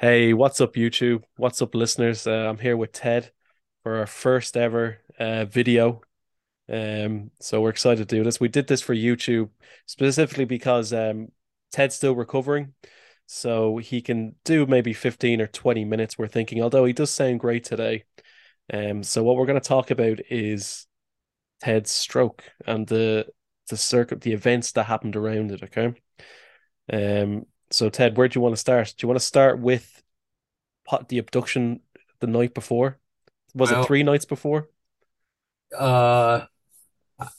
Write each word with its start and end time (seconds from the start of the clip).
Hey, 0.00 0.32
what's 0.32 0.60
up, 0.60 0.74
YouTube? 0.74 1.24
What's 1.38 1.60
up, 1.60 1.74
listeners? 1.74 2.24
Uh, 2.24 2.46
I'm 2.48 2.58
here 2.58 2.76
with 2.76 2.92
Ted 2.92 3.32
for 3.82 3.96
our 3.96 4.06
first 4.06 4.56
ever 4.56 4.98
uh, 5.18 5.44
video. 5.46 6.02
Um, 6.68 7.32
so 7.40 7.60
we're 7.60 7.70
excited 7.70 8.08
to 8.08 8.16
do 8.16 8.22
this. 8.22 8.38
We 8.38 8.46
did 8.46 8.68
this 8.68 8.80
for 8.80 8.94
YouTube 8.94 9.50
specifically 9.86 10.44
because 10.44 10.92
um, 10.92 11.32
Ted's 11.72 11.96
still 11.96 12.14
recovering, 12.14 12.74
so 13.26 13.78
he 13.78 14.00
can 14.00 14.36
do 14.44 14.66
maybe 14.66 14.92
15 14.92 15.40
or 15.40 15.48
20 15.48 15.84
minutes, 15.84 16.16
we're 16.16 16.28
thinking, 16.28 16.62
although 16.62 16.84
he 16.84 16.92
does 16.92 17.10
sound 17.10 17.40
great 17.40 17.64
today. 17.64 18.04
Um, 18.72 19.02
so 19.02 19.24
what 19.24 19.34
we're 19.34 19.46
going 19.46 19.60
to 19.60 19.68
talk 19.68 19.90
about 19.90 20.20
is 20.30 20.86
Ted's 21.60 21.90
stroke 21.90 22.44
and 22.64 22.86
the 22.86 23.26
the 23.68 23.76
circuit, 23.76 24.20
the 24.20 24.32
events 24.32 24.72
that 24.72 24.84
happened 24.84 25.16
around 25.16 25.50
it, 25.50 25.64
okay? 25.64 25.94
Um, 26.92 27.46
so 27.70 27.88
Ted, 27.90 28.16
where 28.16 28.28
do 28.28 28.38
you 28.38 28.42
want 28.42 28.54
to 28.54 28.60
start? 28.60 28.94
Do 28.96 29.04
you 29.04 29.08
want 29.08 29.20
to 29.20 29.26
start 29.26 29.58
with 29.60 30.02
the 31.08 31.18
abduction 31.18 31.80
the 32.20 32.26
night 32.26 32.54
before? 32.54 32.98
Was 33.54 33.70
Well, 33.70 33.72
it 33.72 33.82
three 33.82 34.02
nights 34.02 34.24
before? 34.24 34.68
uh, 35.78 36.44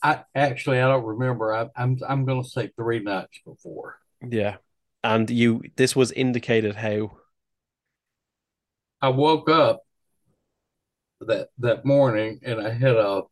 I 0.04 0.24
actually 0.36 0.80
I 0.80 0.88
don't 0.88 1.06
remember. 1.06 1.54
I, 1.54 1.70
I'm 1.76 2.00
I'm 2.08 2.26
going 2.26 2.44
to 2.44 2.50
say 2.50 2.72
three 2.78 3.00
nights 3.00 3.40
before. 3.46 3.98
Yeah. 4.28 4.58
And 5.04 5.30
you 5.30 5.64
this 5.78 5.96
was 5.96 6.12
indicated 6.12 6.76
how 6.76 7.18
I 9.02 9.10
woke 9.10 9.50
up 9.50 9.84
that 11.22 11.50
that 11.60 11.86
morning 11.86 12.40
and 12.44 12.60
I 12.62 12.72
had 12.72 12.96
a 12.96 13.24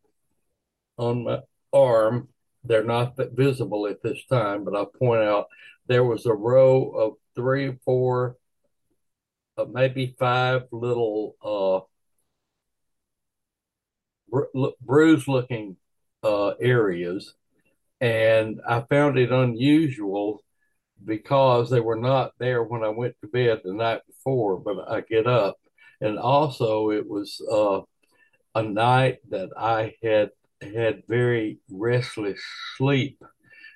on 0.98 1.24
my 1.24 1.40
arm. 1.74 2.30
They're 2.64 2.84
not 2.84 3.16
that 3.18 3.32
visible 3.34 3.88
at 3.88 4.02
this 4.02 4.20
time, 4.30 4.64
but 4.64 4.76
I'll 4.76 4.86
point 4.88 5.22
out 5.24 5.48
there 5.88 6.04
was 6.04 6.26
a 6.26 6.34
row 6.34 6.90
of 6.90 7.14
three, 7.36 7.78
four, 7.86 8.38
uh, 9.58 9.66
maybe 9.66 10.16
five 10.20 10.64
little 10.72 11.36
uh, 11.44 11.86
bru- 14.30 14.74
bruise-looking 14.82 15.78
uh, 16.24 16.50
areas, 16.60 17.34
and 18.02 18.62
I 18.68 18.82
found 18.90 19.18
it 19.18 19.32
unusual 19.32 20.44
because 21.04 21.70
they 21.70 21.80
were 21.80 21.98
not 21.98 22.34
there 22.40 22.64
when 22.64 22.84
I 22.84 22.90
went 22.90 23.16
to 23.22 23.28
bed 23.28 23.62
the 23.64 23.74
night 23.74 24.02
before, 24.08 24.60
but 24.60 24.90
I 24.90 25.02
get 25.02 25.28
up. 25.28 25.58
And 26.02 26.20
also, 26.20 26.92
it 26.92 27.08
was 27.08 27.42
uh, 27.52 27.82
a 28.56 28.64
night 28.64 29.20
that 29.30 29.50
I 29.58 29.96
had 30.04 30.32
had 30.62 31.04
very 31.08 31.60
restless 31.72 32.42
sleep. 32.78 33.22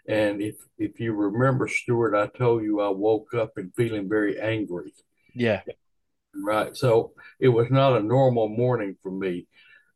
And 0.07 0.41
if 0.41 0.55
if 0.77 0.99
you 0.99 1.13
remember, 1.13 1.67
Stuart, 1.67 2.15
I 2.15 2.27
told 2.27 2.63
you 2.63 2.81
I 2.81 2.89
woke 2.89 3.33
up 3.33 3.53
and 3.57 3.73
feeling 3.75 4.09
very 4.09 4.39
angry. 4.39 4.93
yeah. 5.33 5.61
Right. 6.33 6.75
So 6.75 7.11
it 7.39 7.49
was 7.49 7.69
not 7.69 7.97
a 7.97 8.03
normal 8.03 8.47
morning 8.47 8.95
for 9.03 9.11
me. 9.11 9.47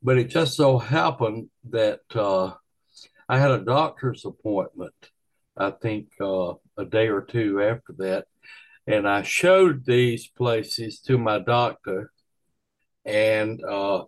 But 0.04 0.18
it 0.18 0.26
just 0.26 0.56
so 0.56 0.78
happened 0.78 1.50
that 1.70 2.02
uh, 2.14 2.52
I 3.28 3.40
had 3.40 3.52
a 3.52 3.58
doctor's 3.58 4.24
appointment, 4.26 4.94
I 5.58 5.72
think 5.72 6.10
uh, 6.22 6.54
a 6.78 6.86
day 6.86 7.08
or 7.08 7.22
two 7.22 7.62
after 7.62 7.94
that. 7.98 8.26
And 8.86 9.08
I 9.08 9.24
showed 9.24 9.86
these 9.86 10.28
places 10.28 11.00
to 11.08 11.18
my 11.18 11.40
doctor, 11.40 12.12
and 13.04 13.64
uh, 13.64 14.04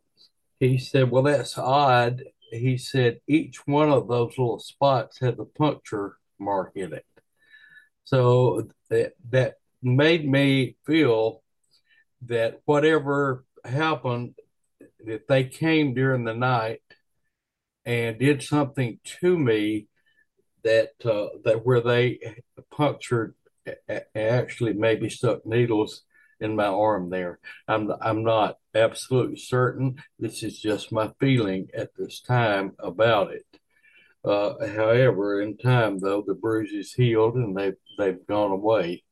he 0.59 0.77
said, 0.77 1.09
Well, 1.09 1.23
that's 1.23 1.57
odd. 1.57 2.23
He 2.51 2.77
said 2.77 3.19
each 3.27 3.65
one 3.67 3.89
of 3.89 4.07
those 4.07 4.37
little 4.37 4.59
spots 4.59 5.19
had 5.19 5.39
a 5.39 5.45
puncture 5.45 6.17
mark 6.39 6.71
in 6.75 6.93
it. 6.93 7.05
So 8.03 8.69
that, 8.89 9.13
that 9.29 9.55
made 9.81 10.29
me 10.29 10.77
feel 10.85 11.43
that 12.23 12.61
whatever 12.65 13.45
happened, 13.65 14.35
if 14.99 15.27
they 15.27 15.43
came 15.43 15.93
during 15.93 16.23
the 16.23 16.33
night 16.33 16.81
and 17.85 18.17
did 18.17 18.43
something 18.43 18.99
to 19.21 19.37
me 19.37 19.87
that 20.63 20.93
uh, 21.05 21.27
that 21.45 21.65
where 21.65 21.81
they 21.81 22.19
punctured 22.71 23.33
actually 24.15 24.73
maybe 24.73 25.09
stuck 25.09 25.45
needles 25.45 26.03
in 26.39 26.55
my 26.55 26.65
arm 26.65 27.09
there. 27.09 27.39
I'm 27.67 27.91
I'm 28.01 28.23
not 28.23 28.57
absolutely 28.77 29.37
certain. 29.37 30.01
This 30.19 30.43
is 30.43 30.59
just 30.59 30.91
my 30.91 31.11
feeling 31.19 31.67
at 31.73 31.89
this 31.97 32.21
time 32.21 32.73
about 32.79 33.33
it. 33.33 33.45
Uh, 34.23 34.67
however, 34.67 35.41
in 35.41 35.57
time 35.57 35.99
though, 35.99 36.23
the 36.25 36.33
bruises 36.33 36.93
healed 36.93 37.35
and 37.35 37.55
they've 37.55 37.75
they've 37.97 38.25
gone 38.27 38.51
away. 38.51 39.03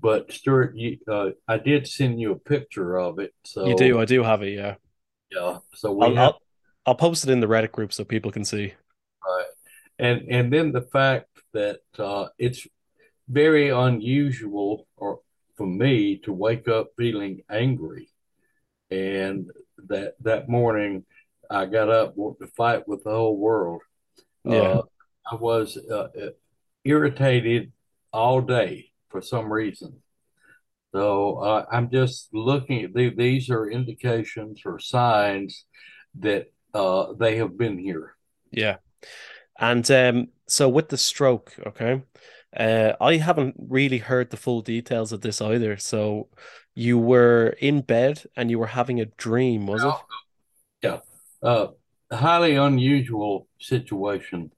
But 0.00 0.32
Stuart, 0.32 0.76
you, 0.76 0.98
uh, 1.08 1.30
I 1.46 1.58
did 1.58 1.86
send 1.86 2.20
you 2.20 2.32
a 2.32 2.38
picture 2.38 2.98
of 2.98 3.18
it, 3.20 3.32
So 3.44 3.66
You 3.66 3.76
do, 3.76 4.00
I 4.00 4.04
do 4.04 4.22
have 4.22 4.42
it, 4.42 4.54
yeah. 4.54 4.74
yeah. 5.30 5.58
So 5.74 5.92
we 5.92 6.06
I'll 6.06 6.14
have 6.14 6.24
I'll 6.24 6.42
I'll 6.86 6.94
post 6.94 7.24
it 7.24 7.30
in 7.30 7.40
the 7.40 7.46
Reddit 7.46 7.72
group 7.72 7.92
so 7.92 8.04
people 8.04 8.32
can 8.32 8.44
see. 8.44 8.74
right, 9.24 9.46
and 9.98 10.22
and 10.28 10.52
then 10.52 10.72
the 10.72 10.82
fact 10.82 11.28
that 11.52 11.80
uh, 11.98 12.28
it's 12.38 12.66
very 13.28 13.68
unusual 13.70 14.86
or 14.96 15.20
for 15.56 15.66
me 15.66 16.18
to 16.18 16.32
wake 16.32 16.68
up 16.68 16.88
feeling 16.96 17.42
angry 17.50 18.11
and 18.92 19.50
that 19.88 20.14
that 20.20 20.48
morning 20.48 21.04
I 21.50 21.66
got 21.66 21.88
up 21.88 22.16
wanting 22.16 22.46
to 22.46 22.52
fight 22.54 22.86
with 22.86 23.04
the 23.04 23.10
whole 23.10 23.36
world. 23.36 23.82
Yeah. 24.44 24.54
Uh, 24.54 24.82
I 25.30 25.34
was 25.36 25.76
uh, 25.76 26.08
irritated 26.84 27.72
all 28.12 28.40
day 28.40 28.90
for 29.08 29.22
some 29.22 29.52
reason. 29.52 30.02
So 30.94 31.36
uh, 31.38 31.64
I'm 31.72 31.90
just 31.90 32.28
looking 32.32 32.84
at 32.84 32.92
the, 32.94 33.10
these 33.10 33.50
are 33.50 33.70
indications 33.70 34.62
or 34.66 34.78
signs 34.78 35.64
that 36.20 36.52
uh, 36.74 37.14
they 37.18 37.36
have 37.36 37.56
been 37.56 37.78
here. 37.78 38.14
Yeah. 38.50 38.76
And 39.58 39.88
um 39.90 40.28
so 40.48 40.68
with 40.68 40.88
the 40.88 40.96
stroke, 40.96 41.54
okay? 41.66 42.02
Uh 42.56 42.92
I 43.00 43.16
haven't 43.16 43.54
really 43.58 43.98
heard 43.98 44.30
the 44.30 44.36
full 44.36 44.62
details 44.62 45.12
of 45.12 45.20
this 45.20 45.40
either. 45.40 45.76
So 45.76 46.28
you 46.74 46.98
were 46.98 47.56
in 47.60 47.82
bed 47.82 48.24
and 48.36 48.50
you 48.50 48.58
were 48.58 48.66
having 48.66 49.00
a 49.00 49.06
dream, 49.06 49.66
was 49.66 49.84
it? 49.84 49.94
Yeah, 50.82 51.00
uh, 51.42 51.68
highly 52.10 52.56
unusual 52.56 53.46
situation. 53.58 54.52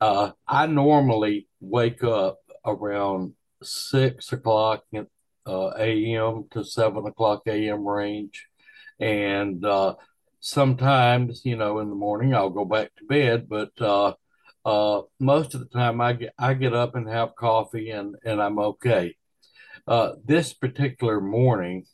Uh, 0.00 0.32
I 0.46 0.66
normally 0.66 1.46
wake 1.60 2.04
up 2.04 2.38
around 2.66 3.34
six 3.62 4.32
o'clock 4.32 4.84
uh, 5.46 5.70
a.m. 5.78 6.44
to 6.50 6.64
seven 6.64 7.06
o'clock 7.06 7.42
a.m. 7.46 7.86
range, 7.86 8.46
and 8.98 9.64
uh, 9.64 9.94
sometimes, 10.40 11.42
you 11.44 11.56
know, 11.56 11.78
in 11.78 11.88
the 11.88 11.94
morning 11.94 12.34
I'll 12.34 12.50
go 12.50 12.64
back 12.64 12.94
to 12.96 13.04
bed. 13.04 13.48
But 13.48 13.70
uh, 13.80 14.14
uh, 14.64 15.02
most 15.20 15.54
of 15.54 15.60
the 15.60 15.66
time, 15.66 16.00
I 16.00 16.14
get 16.14 16.34
I 16.38 16.54
get 16.54 16.74
up 16.74 16.94
and 16.96 17.08
have 17.08 17.36
coffee, 17.36 17.90
and 17.90 18.16
and 18.24 18.42
I'm 18.42 18.58
okay. 18.58 19.16
Uh, 19.86 20.12
this 20.24 20.54
particular 20.54 21.20
morning, 21.20 21.84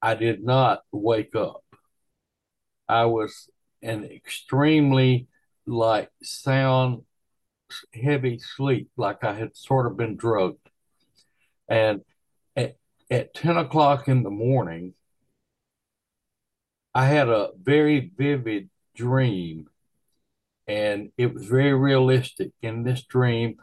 I 0.00 0.14
did 0.14 0.42
not 0.42 0.82
wake 0.90 1.34
up. 1.36 1.62
I 2.88 3.04
was 3.06 3.50
in 3.82 4.04
extremely 4.04 5.28
like 5.66 6.10
sound 6.22 7.02
heavy 7.94 8.38
sleep, 8.38 8.90
like 8.96 9.24
I 9.24 9.34
had 9.34 9.56
sort 9.56 9.86
of 9.86 9.96
been 9.96 10.16
drugged. 10.16 10.68
And 11.68 12.02
at, 12.56 12.76
at 13.10 13.34
10 13.34 13.56
o'clock 13.56 14.08
in 14.08 14.22
the 14.22 14.30
morning, 14.30 14.94
I 16.94 17.06
had 17.06 17.28
a 17.28 17.50
very 17.60 18.10
vivid 18.16 18.68
dream, 18.94 19.68
and 20.66 21.10
it 21.16 21.32
was 21.32 21.46
very 21.46 21.72
realistic. 21.72 22.52
In 22.60 22.82
this 22.82 23.04
dream, 23.04 23.56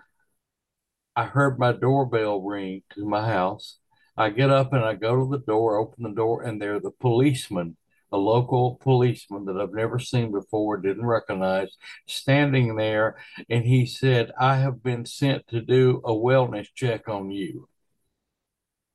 I 1.19 1.25
heard 1.25 1.59
my 1.59 1.73
doorbell 1.73 2.39
ring 2.39 2.83
to 2.93 3.05
my 3.05 3.27
house. 3.27 3.77
I 4.15 4.29
get 4.29 4.49
up 4.49 4.71
and 4.71 4.85
I 4.85 4.93
go 4.93 5.17
to 5.17 5.29
the 5.29 5.43
door, 5.45 5.75
open 5.75 6.03
the 6.03 6.15
door, 6.15 6.43
and 6.43 6.61
there 6.61 6.79
the 6.79 6.91
policeman, 6.91 7.75
a 8.09 8.17
local 8.17 8.79
policeman 8.81 9.43
that 9.43 9.57
I've 9.57 9.73
never 9.73 9.99
seen 9.99 10.31
before, 10.31 10.77
didn't 10.77 11.05
recognize, 11.05 11.75
standing 12.07 12.77
there. 12.77 13.17
And 13.49 13.65
he 13.65 13.85
said, 13.85 14.31
I 14.39 14.59
have 14.59 14.81
been 14.81 15.05
sent 15.05 15.45
to 15.49 15.59
do 15.59 16.01
a 16.05 16.13
wellness 16.13 16.67
check 16.73 17.09
on 17.09 17.31
you. 17.31 17.67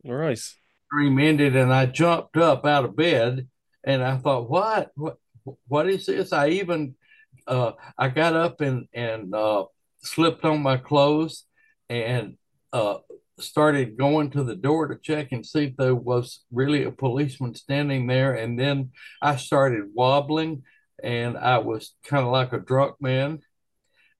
All 0.07 0.15
right. 0.15 0.41
Dream 0.91 1.19
ended, 1.19 1.55
and 1.57 1.75
I 1.75 1.85
jumped 1.85 2.39
up 2.39 2.65
out 2.65 2.87
of 2.87 2.97
bed 2.97 3.49
and 3.85 4.03
I 4.03 4.17
thought, 4.17 4.49
what? 4.49 4.93
What? 4.95 5.19
What 5.69 5.91
is 5.91 6.07
this? 6.07 6.33
I 6.33 6.49
even 6.49 6.95
uh, 7.47 7.73
I 7.99 8.09
got 8.09 8.35
up 8.35 8.63
and 8.63 8.87
and 8.95 9.35
uh, 9.35 9.67
slipped 9.99 10.47
on 10.47 10.63
my 10.63 10.79
clothes 10.79 11.45
and 11.89 12.37
uh, 12.73 12.99
started 13.39 13.97
going 13.97 14.31
to 14.31 14.45
the 14.45 14.57
door 14.57 14.89
to 14.89 14.97
check 14.97 15.33
and 15.33 15.45
see 15.45 15.65
if 15.65 15.77
there 15.77 15.95
was 15.95 16.45
really 16.53 16.85
a 16.85 16.91
policeman 16.91 17.55
standing 17.55 18.07
there. 18.07 18.35
And 18.35 18.59
then 18.59 18.91
I 19.21 19.37
started 19.37 19.91
wobbling, 19.95 20.63
and 21.03 21.37
I 21.37 21.59
was 21.59 21.95
kind 22.05 22.25
of 22.25 22.33
like 22.33 22.53
a 22.53 22.59
drunk 22.59 22.97
man. 23.01 23.41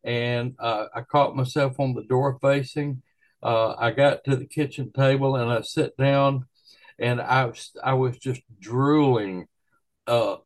And 0.03 0.55
uh, 0.59 0.87
I 0.95 1.01
caught 1.03 1.37
myself 1.37 1.81
on 1.81 1.95
the 1.95 2.05
door 2.05 2.39
facing. 2.43 3.03
uh, 3.43 3.75
I 3.79 3.91
got 3.91 4.25
to 4.25 4.37
the 4.37 4.47
kitchen 4.47 4.93
table 4.93 5.37
and 5.37 5.51
I 5.51 5.63
sat 5.63 5.97
down 5.97 6.47
and 6.99 7.21
I 7.21 7.47
was, 7.47 7.71
I 7.83 7.95
was 7.95 8.19
just 8.19 8.43
drooling. 8.61 9.47
Uh, 10.07 10.37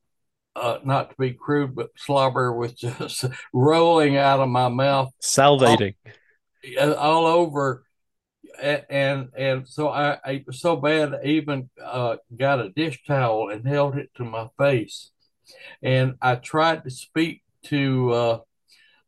uh, 0.54 0.78
not 0.84 1.10
to 1.10 1.16
be 1.18 1.32
crude, 1.32 1.74
but 1.74 1.90
slobber 1.96 2.52
was 2.52 2.72
just 2.74 3.24
rolling 3.52 4.16
out 4.16 4.40
of 4.40 4.48
my 4.48 4.68
mouth, 4.68 5.12
salivating 5.22 5.94
all, 6.06 6.12
all 6.78 7.26
over. 7.26 7.84
And 8.62 9.28
and 9.36 9.68
so 9.68 9.88
I, 9.88 10.18
I 10.24 10.44
so 10.50 10.76
bad. 10.76 11.14
I 11.14 11.24
even 11.24 11.70
uh, 11.82 12.16
got 12.34 12.60
a 12.60 12.70
dish 12.70 13.04
towel 13.06 13.50
and 13.50 13.66
held 13.66 13.96
it 13.96 14.10
to 14.16 14.24
my 14.24 14.48
face, 14.58 15.10
and 15.82 16.14
I 16.22 16.36
tried 16.36 16.84
to 16.84 16.90
speak 16.90 17.42
to 17.64 18.12
uh, 18.12 18.38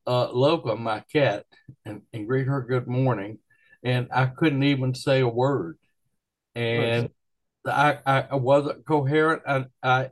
uh, 0.07 0.31
Loca, 0.33 0.77
my 0.77 1.03
cat, 1.13 1.47
and, 1.85 2.03
and 2.13 2.27
greet 2.27 2.49
her 2.49 2.61
good 2.61 2.87
morning, 2.87 3.39
and 3.83 4.09
I 4.13 4.27
couldn't 4.27 4.63
even 4.63 4.95
say 4.95 5.21
a 5.21 5.29
word, 5.29 5.79
and 6.55 7.09
I, 7.67 7.99
I 8.07 8.37
wasn't 8.37 8.87
coherent. 8.87 9.43
I, 9.47 9.65
I 9.83 10.11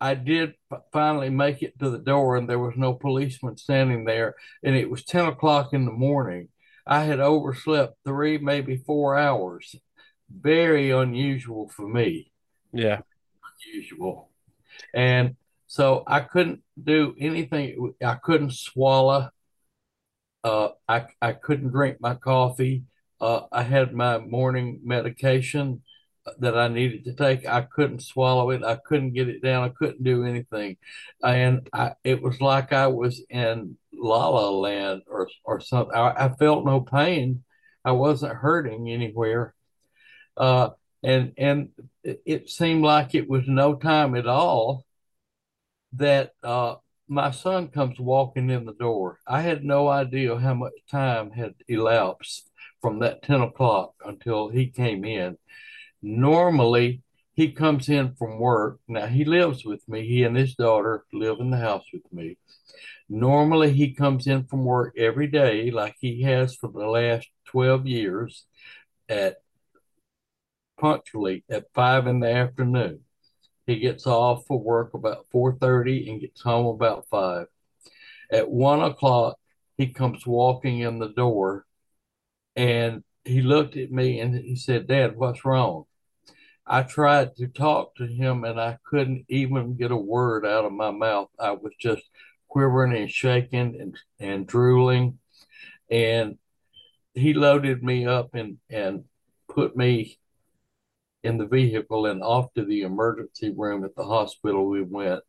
I 0.00 0.14
did 0.14 0.54
finally 0.92 1.30
make 1.30 1.62
it 1.62 1.78
to 1.80 1.90
the 1.90 1.98
door, 1.98 2.36
and 2.36 2.48
there 2.48 2.58
was 2.58 2.74
no 2.76 2.94
policeman 2.94 3.56
standing 3.56 4.04
there, 4.04 4.34
and 4.62 4.74
it 4.74 4.90
was 4.90 5.04
ten 5.04 5.26
o'clock 5.26 5.74
in 5.74 5.84
the 5.84 5.92
morning. 5.92 6.48
I 6.90 7.04
had 7.04 7.20
overslept 7.20 7.98
three, 8.04 8.38
maybe 8.38 8.76
four 8.76 9.16
hours. 9.16 9.76
Very 10.28 10.90
unusual 10.90 11.68
for 11.68 11.88
me. 11.88 12.32
Yeah, 12.72 13.00
unusual, 13.64 14.30
and 14.92 15.36
so 15.66 16.02
I 16.06 16.20
couldn't 16.20 16.62
do 16.82 17.14
anything. 17.18 17.94
I 18.04 18.14
couldn't 18.14 18.52
swallow. 18.54 19.30
Uh, 20.42 20.70
I 20.88 21.06
I 21.22 21.32
couldn't 21.32 21.70
drink 21.70 21.98
my 22.00 22.14
coffee. 22.14 22.84
Uh, 23.20 23.42
I 23.52 23.62
had 23.62 23.94
my 23.94 24.18
morning 24.18 24.80
medication 24.82 25.82
that 26.38 26.56
I 26.56 26.68
needed 26.68 27.04
to 27.04 27.14
take. 27.14 27.46
I 27.46 27.62
couldn't 27.62 28.02
swallow 28.02 28.50
it. 28.50 28.64
I 28.64 28.76
couldn't 28.76 29.12
get 29.14 29.28
it 29.28 29.42
down. 29.42 29.64
I 29.64 29.68
couldn't 29.70 30.02
do 30.02 30.24
anything, 30.24 30.76
and 31.22 31.68
I, 31.72 31.92
it 32.04 32.22
was 32.22 32.40
like 32.40 32.72
I 32.72 32.86
was 32.88 33.22
in 33.30 33.76
La 34.00 34.28
La 34.28 34.50
Land 34.50 35.02
or 35.08 35.28
or 35.44 35.60
something. 35.60 35.94
I, 35.94 36.26
I 36.26 36.28
felt 36.36 36.64
no 36.64 36.80
pain. 36.80 37.44
I 37.84 37.92
wasn't 37.92 38.34
hurting 38.34 38.90
anywhere, 38.90 39.54
uh, 40.36 40.70
and 41.02 41.32
and 41.36 41.70
it, 42.02 42.22
it, 42.26 42.50
seemed 42.50 42.82
like 42.82 43.14
it 43.14 43.28
was 43.28 43.44
no 43.46 43.74
time 43.74 44.14
at 44.14 44.26
all 44.26 44.84
that 45.94 46.32
uh, 46.42 46.76
my 47.08 47.30
son 47.30 47.68
comes 47.68 47.98
walking 47.98 48.50
in 48.50 48.64
the 48.64 48.74
door. 48.74 49.18
I 49.26 49.42
had 49.42 49.64
no 49.64 49.88
idea 49.88 50.38
how 50.38 50.54
much 50.54 50.72
time 50.90 51.30
had 51.30 51.54
elapsed 51.68 52.50
from 52.80 53.00
that 53.00 53.22
10 53.22 53.40
o'clock 53.42 53.94
until 54.04 54.48
he 54.48 54.68
came 54.68 55.04
in. 55.04 55.36
Normally, 56.02 57.02
he 57.40 57.50
comes 57.50 57.88
in 57.88 58.14
from 58.16 58.38
work. 58.38 58.80
Now, 58.86 59.06
he 59.06 59.24
lives 59.24 59.64
with 59.64 59.88
me. 59.88 60.06
He 60.06 60.24
and 60.24 60.36
his 60.36 60.54
daughter 60.54 61.06
live 61.10 61.40
in 61.40 61.48
the 61.48 61.56
house 61.56 61.86
with 61.90 62.02
me. 62.12 62.36
Normally, 63.08 63.72
he 63.72 63.94
comes 63.94 64.26
in 64.26 64.44
from 64.44 64.66
work 64.66 64.94
every 64.98 65.26
day, 65.26 65.70
like 65.70 65.96
he 65.98 66.20
has 66.24 66.54
for 66.54 66.70
the 66.70 66.86
last 66.86 67.28
12 67.46 67.86
years, 67.86 68.44
at 69.08 69.36
punctually 70.78 71.42
at 71.48 71.72
five 71.72 72.06
in 72.06 72.20
the 72.20 72.30
afternoon. 72.30 73.00
He 73.66 73.78
gets 73.78 74.06
off 74.06 74.44
for 74.46 74.58
work 74.60 74.92
about 74.92 75.24
4:30 75.32 76.10
and 76.10 76.20
gets 76.20 76.42
home 76.42 76.66
about 76.66 77.08
five. 77.08 77.46
At 78.30 78.50
one 78.50 78.82
o'clock, 78.82 79.38
he 79.78 79.86
comes 79.86 80.26
walking 80.26 80.80
in 80.80 80.98
the 80.98 81.08
door 81.08 81.64
and 82.54 83.02
he 83.24 83.40
looked 83.40 83.78
at 83.78 83.90
me 83.90 84.20
and 84.20 84.34
he 84.34 84.56
said, 84.56 84.88
Dad, 84.88 85.16
what's 85.16 85.46
wrong? 85.46 85.86
I 86.72 86.84
tried 86.84 87.34
to 87.36 87.48
talk 87.48 87.96
to 87.96 88.06
him 88.06 88.44
and 88.44 88.60
I 88.60 88.78
couldn't 88.88 89.24
even 89.28 89.76
get 89.76 89.90
a 89.90 89.96
word 89.96 90.46
out 90.46 90.64
of 90.64 90.70
my 90.72 90.92
mouth. 90.92 91.28
I 91.36 91.50
was 91.50 91.72
just 91.80 92.02
quivering 92.48 92.96
and 92.96 93.10
shaking 93.10 93.76
and, 93.80 93.96
and 94.20 94.46
drooling. 94.46 95.18
And 95.90 96.38
he 97.12 97.34
loaded 97.34 97.82
me 97.82 98.06
up 98.06 98.36
and, 98.36 98.58
and 98.70 99.02
put 99.48 99.76
me 99.76 100.16
in 101.24 101.38
the 101.38 101.46
vehicle 101.46 102.06
and 102.06 102.22
off 102.22 102.54
to 102.54 102.64
the 102.64 102.82
emergency 102.82 103.52
room 103.54 103.84
at 103.84 103.96
the 103.96 104.04
hospital 104.04 104.64
we 104.64 104.82
went. 104.82 105.24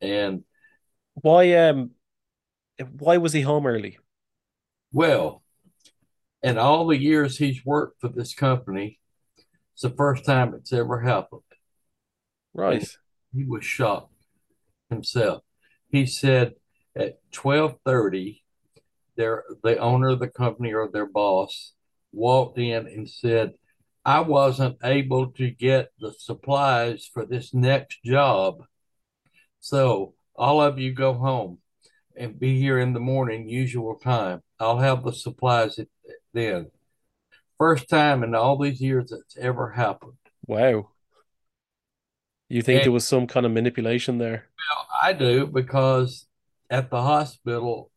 And 0.00 0.42
why 1.14 1.52
um 1.52 1.92
why 2.98 3.18
was 3.18 3.32
he 3.32 3.42
home 3.42 3.64
early? 3.64 3.96
Well, 4.90 5.44
in 6.42 6.58
all 6.58 6.88
the 6.88 6.98
years 6.98 7.38
he's 7.38 7.64
worked 7.64 8.00
for 8.00 8.08
this 8.08 8.34
company, 8.34 8.98
it's 9.72 9.82
the 9.82 9.90
first 9.90 10.24
time 10.24 10.54
it's 10.54 10.72
ever 10.72 11.00
happened. 11.00 11.42
Right. 12.54 12.80
And 12.80 12.88
he 13.34 13.44
was 13.44 13.64
shocked 13.64 14.12
himself. 14.90 15.42
He 15.88 16.06
said 16.06 16.54
at 16.96 17.18
twelve 17.32 17.76
thirty, 17.84 18.44
their 19.16 19.44
the 19.62 19.78
owner 19.78 20.08
of 20.08 20.20
the 20.20 20.28
company 20.28 20.72
or 20.72 20.88
their 20.90 21.06
boss 21.06 21.72
walked 22.12 22.58
in 22.58 22.86
and 22.86 23.08
said, 23.08 23.52
I 24.04 24.20
wasn't 24.20 24.78
able 24.82 25.28
to 25.32 25.50
get 25.50 25.92
the 25.98 26.12
supplies 26.18 27.08
for 27.12 27.24
this 27.24 27.54
next 27.54 28.02
job. 28.04 28.64
So 29.60 30.14
all 30.34 30.60
of 30.60 30.78
you 30.78 30.92
go 30.92 31.14
home 31.14 31.58
and 32.16 32.38
be 32.38 32.58
here 32.58 32.78
in 32.78 32.92
the 32.92 33.00
morning, 33.00 33.48
usual 33.48 33.94
time. 33.94 34.42
I'll 34.58 34.78
have 34.78 35.04
the 35.04 35.12
supplies 35.12 35.78
then. 36.34 36.70
First 37.58 37.88
time 37.88 38.24
in 38.24 38.34
all 38.34 38.58
these 38.58 38.80
years 38.80 39.10
that's 39.10 39.36
ever 39.36 39.70
happened. 39.70 40.14
Wow. 40.46 40.90
You 42.48 42.62
think 42.62 42.78
and, 42.78 42.84
there 42.84 42.92
was 42.92 43.06
some 43.06 43.26
kind 43.26 43.46
of 43.46 43.52
manipulation 43.52 44.18
there? 44.18 44.48
Well, 44.58 44.86
I 45.02 45.12
do 45.12 45.46
because 45.46 46.26
at 46.68 46.90
the 46.90 47.00
hospital, 47.00 47.90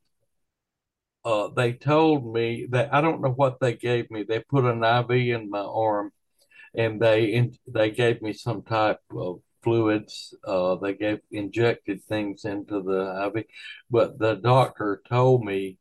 uh, 1.26 1.50
they 1.50 1.74
told 1.74 2.32
me 2.32 2.68
that 2.70 2.94
I 2.94 3.02
don't 3.02 3.22
know 3.22 3.32
what 3.32 3.60
they 3.60 3.74
gave 3.74 4.12
me. 4.12 4.24
They 4.24 4.40
put 4.40 4.64
an 4.64 4.84
IV 4.84 5.12
in 5.12 5.50
my 5.50 5.60
arm, 5.60 6.12
and 6.74 7.02
they 7.02 7.26
in, 7.26 7.58
they 7.68 7.90
gave 7.90 8.22
me 8.22 8.32
some 8.32 8.62
type 8.62 9.00
of 9.12 9.42
fluids. 9.62 10.34
Uh, 10.46 10.76
they 10.76 10.94
gave 10.94 11.20
injected 11.32 12.04
things 12.04 12.46
into 12.46 12.82
the 12.82 13.32
IV, 13.36 13.46
but 13.90 14.20
the 14.20 14.36
doctor 14.36 15.02
told 15.10 15.44
me 15.44 15.78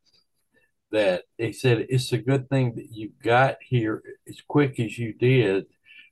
that 0.95 1.23
he 1.37 1.53
said 1.53 1.85
it's 1.89 2.11
a 2.11 2.17
good 2.17 2.49
thing 2.49 2.75
that 2.75 2.91
you 2.91 3.11
got 3.23 3.57
here 3.61 4.01
as 4.27 4.41
quick 4.47 4.79
as 4.79 4.97
you 4.97 5.13
did 5.13 5.65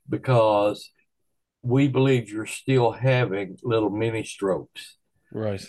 because 0.08 0.90
we 1.62 1.88
believe 1.88 2.30
you're 2.30 2.46
still 2.46 2.92
having 2.92 3.58
little 3.62 3.90
mini 3.90 4.24
strokes. 4.24 4.96
Right 5.32 5.66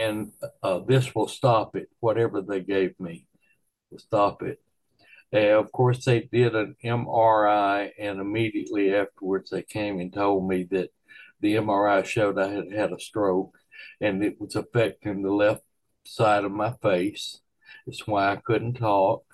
and 0.00 0.32
uh, 0.62 0.80
this 0.80 1.14
will 1.14 1.28
stop 1.28 1.76
it. 1.76 1.88
Whatever 2.00 2.42
they 2.42 2.60
gave 2.60 2.98
me 3.00 3.26
to 3.92 3.98
stop 3.98 4.42
it. 4.42 4.60
And 5.32 5.50
of 5.50 5.72
course, 5.72 6.04
they 6.04 6.20
did 6.20 6.54
an 6.54 6.76
MRI, 6.84 7.90
and 7.98 8.20
immediately 8.20 8.94
afterwards, 8.94 9.50
they 9.50 9.62
came 9.62 9.98
and 9.98 10.12
told 10.12 10.48
me 10.48 10.64
that 10.70 10.90
the 11.40 11.56
MRI 11.56 12.04
showed 12.04 12.38
I 12.38 12.48
had 12.48 12.72
had 12.72 12.92
a 12.92 13.00
stroke, 13.00 13.56
and 14.00 14.22
it 14.22 14.40
was 14.40 14.54
affecting 14.54 15.22
the 15.22 15.32
left 15.32 15.62
side 16.04 16.44
of 16.44 16.52
my 16.52 16.74
face. 16.82 17.40
That's 17.86 18.06
why 18.06 18.32
I 18.32 18.36
couldn't 18.36 18.74
talk. 18.74 19.24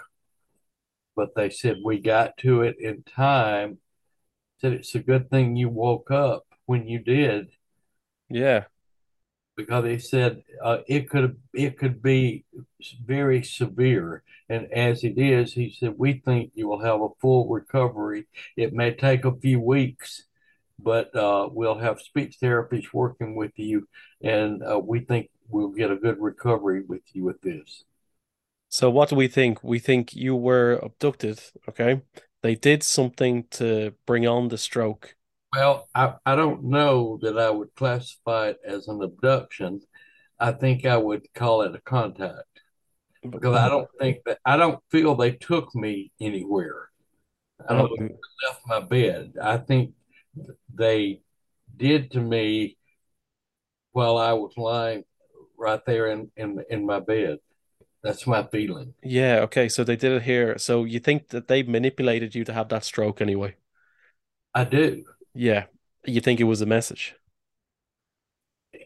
But 1.17 1.35
they 1.35 1.51
said 1.51 1.79
we 1.85 1.99
got 1.99 2.37
to 2.39 2.63
it 2.63 2.77
in 2.79 3.03
time. 3.03 3.79
Said 4.61 4.73
it's 4.73 4.95
a 4.95 5.01
good 5.01 5.31
thing 5.31 5.57
you 5.57 5.69
woke 5.69 6.11
up 6.11 6.47
when 6.67 6.87
you 6.87 6.99
did. 6.99 7.49
Yeah 8.29 8.65
because 9.59 9.83
they 9.83 9.99
said 9.99 10.41
uh, 10.63 10.79
it 10.87 11.11
could 11.11 11.37
it 11.53 11.77
could 11.77 12.01
be 12.01 12.45
very 13.05 13.43
severe, 13.43 14.23
and 14.49 14.73
as 14.73 15.03
it 15.03 15.19
is, 15.19 15.53
he 15.53 15.69
said 15.69 15.95
we 15.99 16.23
think 16.25 16.53
you 16.55 16.69
will 16.69 16.81
have 16.81 17.03
a 17.03 17.09
full 17.21 17.49
recovery. 17.49 18.29
It 18.57 18.73
may 18.73 18.95
take 18.95 19.25
a 19.25 19.35
few 19.35 19.59
weeks, 19.61 20.23
but 20.79 21.15
uh, 21.15 21.49
we'll 21.51 21.79
have 21.79 22.01
speech 22.01 22.37
therapists 22.41 22.95
working 22.95 23.35
with 23.35 23.51
you, 23.57 23.89
and 24.23 24.63
uh, 24.63 24.79
we 24.79 25.01
think 25.01 25.29
we'll 25.49 25.71
get 25.71 25.91
a 25.91 25.97
good 25.97 26.21
recovery 26.21 26.85
with 26.87 27.03
you 27.13 27.25
with 27.25 27.43
this. 27.43 27.83
So, 28.69 28.91
what 28.91 29.09
do 29.09 29.17
we 29.17 29.29
think? 29.29 29.63
We 29.63 29.79
think 29.79 30.15
you 30.15 30.37
were 30.37 30.79
abducted. 30.83 31.41
Okay, 31.69 32.03
they 32.43 32.55
did 32.55 32.83
something 32.83 33.45
to 33.53 33.95
bring 34.07 34.27
on 34.27 34.49
the 34.49 34.59
stroke 34.59 35.17
well, 35.55 35.89
I, 35.95 36.15
I 36.27 36.37
don't 36.37 36.65
know 36.65 37.19
that 37.23 37.39
I 37.39 37.51
would 37.51 37.75
classify 37.75 38.49
it 38.49 38.59
as 38.67 38.89
an 38.89 39.03
abduction. 39.03 39.81
I 40.39 40.53
think 40.53 40.85
I 40.85 40.97
would 40.97 41.33
call 41.35 41.63
it 41.63 41.75
a 41.75 41.81
contact 41.81 42.45
because 43.23 43.57
I 43.57 43.69
don't 43.69 43.89
think 43.99 44.19
that 44.27 44.39
I 44.45 44.57
don't 44.57 44.81
feel 44.91 45.15
they 45.15 45.33
took 45.33 45.75
me 45.75 46.13
anywhere. 46.21 46.91
I 47.69 47.75
don't 47.75 47.91
mm-hmm. 47.91 48.15
left 48.47 48.61
my 48.67 48.81
bed. 48.81 49.33
I 49.43 49.57
think 49.57 49.95
they 50.73 51.23
did 51.77 52.13
to 52.13 52.21
me 52.21 52.77
while 53.93 54.19
I 54.19 54.35
was 54.35 54.53
lying 54.57 55.05
right 55.59 55.85
there 55.87 56.09
in 56.09 56.31
in, 56.37 56.63
in 56.71 56.87
my 56.87 57.01
bed. 57.01 57.39
That's 58.09 58.27
my 58.27 58.43
feeling. 58.45 58.95
Yeah, 59.03 59.41
okay, 59.41 59.69
so 59.69 59.85
they 59.85 59.95
did 59.95 60.13
it 60.13 60.23
here. 60.23 60.57
So 60.57 60.85
you 60.85 60.99
think 60.99 61.29
that 61.29 61.47
they 61.47 61.63
manipulated 61.63 62.35
you 62.35 62.43
to 62.45 62.55
have 62.55 62.71
that 62.71 62.83
stroke 62.83 63.21
anyway? 63.21 63.57
I 64.55 64.65
do. 64.65 65.05
Yeah. 65.35 65.67
You 66.07 66.23
think 66.23 66.41
it 66.41 66.45
was 66.45 66.63
a 66.63 66.67
message? 66.67 67.15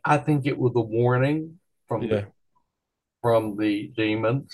I 0.04 0.18
think 0.18 0.44
it 0.46 0.58
was 0.58 0.72
a 0.74 0.80
warning 0.80 1.60
from 1.86 2.08
the 2.08 2.26
from 3.20 3.56
the 3.56 3.92
demons. 3.96 4.52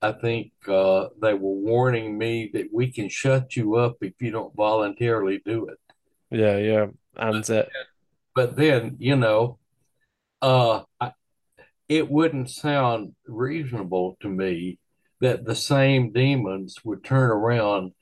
I 0.00 0.12
think 0.12 0.52
uh, 0.66 1.08
they 1.20 1.34
were 1.34 1.60
warning 1.60 2.16
me 2.16 2.50
that 2.54 2.68
we 2.72 2.90
can 2.90 3.10
shut 3.10 3.54
you 3.54 3.74
up 3.74 3.96
if 4.00 4.14
you 4.18 4.30
don't 4.30 4.56
voluntarily 4.56 5.42
do 5.44 5.68
it. 5.68 5.78
Yeah, 6.30 6.56
yeah. 6.56 6.86
And 7.18 7.50
uh, 7.50 7.64
But 8.34 8.56
then, 8.56 8.96
you 8.98 9.16
know, 9.16 9.58
uh, 10.40 10.84
I, 10.98 11.12
it 11.88 12.10
wouldn't 12.10 12.50
sound 12.50 13.14
reasonable 13.26 14.16
to 14.20 14.28
me 14.28 14.78
that 15.20 15.44
the 15.44 15.54
same 15.54 16.12
demons 16.12 16.76
would 16.84 17.04
turn 17.04 17.30
around 17.30 17.92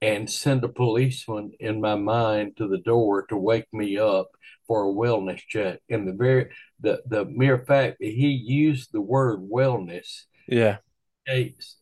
and 0.00 0.28
send 0.30 0.64
a 0.64 0.68
policeman 0.68 1.52
in 1.60 1.80
my 1.80 1.94
mind 1.94 2.56
to 2.56 2.68
the 2.68 2.78
door 2.78 3.24
to 3.26 3.36
wake 3.36 3.66
me 3.72 3.98
up 3.98 4.28
for 4.66 4.84
a 4.88 4.92
wellness 4.92 5.40
check. 5.48 5.80
And 5.88 6.06
the 6.06 6.12
very 6.12 6.50
the 6.80 7.02
the 7.06 7.24
mere 7.24 7.58
fact 7.58 7.98
that 8.00 8.08
he 8.08 8.28
used 8.28 8.90
the 8.92 9.00
word 9.00 9.40
wellness 9.40 10.24
yeah. 10.46 10.78
indicates, 11.26 11.76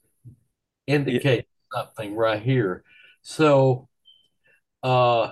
Yeah. 1.25 1.41
something 1.73 2.15
right 2.15 2.43
here. 2.43 2.85
So 3.23 3.89
uh 4.83 5.31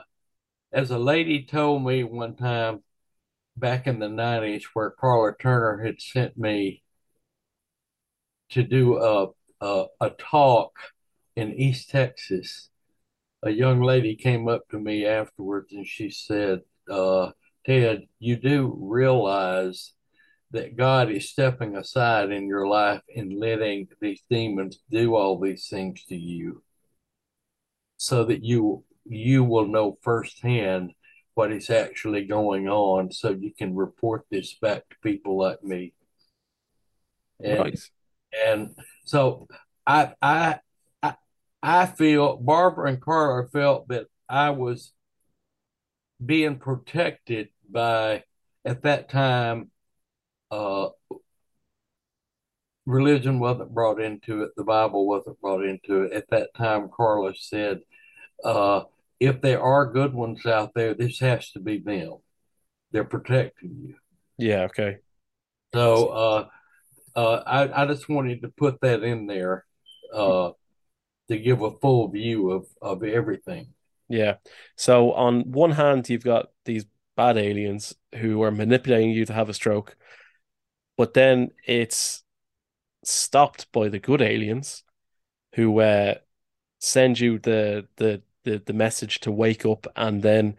as 0.73 0.91
a 0.91 0.99
lady 0.99 1.45
told 1.45 1.85
me 1.85 2.05
one 2.05 2.37
time 2.37 2.83
back 3.59 3.87
in 3.87 3.99
the 3.99 4.09
90s 4.09 4.65
where 4.73 4.91
Karla 4.91 5.35
Turner 5.37 5.85
had 5.85 6.01
sent 6.01 6.37
me 6.37 6.83
to 8.51 8.63
do 8.63 8.99
a 8.99 9.29
a, 9.61 9.87
a 10.01 10.11
talk 10.11 10.79
in 11.37 11.53
East 11.53 11.91
Texas. 11.91 12.71
A 13.43 13.51
young 13.51 13.83
lady 13.83 14.17
came 14.17 14.49
up 14.49 14.69
to 14.71 14.79
me 14.79 15.07
afterwards 15.07 15.73
and 15.73 15.87
she 15.87 16.11
said, 16.11 16.61
uh, 16.91 17.31
Ted, 17.67 18.07
you 18.19 18.37
do 18.37 18.77
realize 18.81 19.93
that 20.51 20.77
God 20.77 21.11
is 21.11 21.29
stepping 21.29 21.77
aside 21.77 22.31
in 22.31 22.49
your 22.49 22.67
life 22.67 23.03
and 23.15 23.39
letting 23.39 23.89
these 24.01 24.23
demons 24.31 24.81
do 24.91 25.15
all 25.15 25.39
these 25.39 25.69
things 25.69 26.05
to 26.05 26.17
you 26.17 26.63
so 27.97 28.25
that 28.25 28.45
you 28.45 28.85
you 29.05 29.43
will 29.45 29.67
know 29.67 29.99
firsthand 30.03 30.93
what 31.39 31.53
is 31.53 31.71
actually 31.71 32.25
going 32.25 32.69
on 32.69 33.13
so 33.13 33.31
you 33.31 33.53
can 33.57 33.73
report 33.77 34.27
this 34.29 34.55
back 34.55 34.83
to 34.89 34.97
people 35.05 35.39
like 35.39 35.63
me. 35.63 35.93
And 37.45 37.61
Right. 37.61 37.79
and 38.45 38.75
so 39.05 39.47
I 39.87 40.15
I 40.21 40.59
I, 41.01 41.15
I 41.63 41.87
feel 41.87 42.39
Barbara 42.39 42.89
and 42.89 43.01
Karla 43.01 43.47
felt 43.51 43.87
that 43.87 44.09
I 44.29 44.51
was 44.51 44.93
being 46.27 46.59
protected 46.59 47.51
by 47.71 48.25
at 48.65 48.83
that 48.83 49.09
time 49.09 49.71
uh 50.51 50.89
religion 52.87 53.39
wasn't 53.39 53.73
brought 53.73 54.01
into 54.01 54.43
it 54.43 54.51
the 54.57 54.65
bible 54.65 55.07
wasn't 55.07 55.41
brought 55.41 55.65
into 55.65 56.03
it 56.03 56.13
at 56.13 56.29
that 56.31 56.49
time 56.57 56.89
carlos 56.89 57.47
said 57.49 57.81
uh 58.45 58.81
if 59.21 59.41
there 59.41 59.63
are 59.63 59.93
good 59.93 60.15
ones 60.15 60.47
out 60.47 60.73
there 60.75 60.95
this 60.95 61.21
has 61.21 61.51
to 61.53 61.61
be 61.61 61.79
them 61.79 62.19
they're 62.93 63.05
protecting 63.05 63.77
you 63.87 63.97
Yeah, 64.37 64.63
okay. 64.65 65.01
so 65.75 66.09
uh 66.09 66.49
uh 67.17 67.43
i, 67.47 67.83
I 67.83 67.87
just 67.87 68.09
wanted 68.09 68.43
to 68.43 68.49
put 68.49 68.81
that 68.83 69.03
in 69.03 69.27
there 69.27 69.67
uh 70.15 70.53
to 71.31 71.39
give 71.39 71.63
a 71.63 71.73
full 71.81 72.09
view 72.11 72.51
of 72.53 72.67
of 72.83 73.05
everything 73.05 73.75
Yeah. 74.09 74.37
So 74.77 75.13
on 75.13 75.53
one 75.53 75.73
hand, 75.73 76.09
you've 76.09 76.25
got 76.25 76.51
these 76.65 76.87
bad 77.17 77.37
aliens 77.37 77.95
who 78.17 78.43
are 78.43 78.51
manipulating 78.51 79.11
you 79.11 79.25
to 79.27 79.33
have 79.33 79.49
a 79.49 79.55
stroke, 79.55 79.97
but 80.97 81.15
then 81.15 81.51
it's 81.67 82.25
stopped 83.05 83.73
by 83.73 83.89
the 83.89 83.99
good 84.01 84.23
aliens 84.23 84.85
who 85.55 85.81
uh 85.81 86.15
send 86.81 87.21
you 87.21 87.39
the 87.41 87.89
the 87.97 88.23
the, 88.49 88.63
the 88.65 88.73
message 88.73 89.21
to 89.21 89.33
wake 89.33 89.67
up 89.67 89.87
and 89.97 90.23
then 90.23 90.57